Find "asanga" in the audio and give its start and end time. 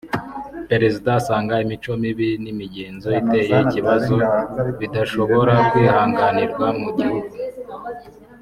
1.19-1.53